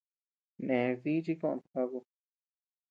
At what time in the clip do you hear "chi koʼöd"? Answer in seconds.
1.25-1.59